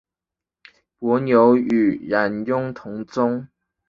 [0.97, 3.47] 伯牛与冉雍同宗。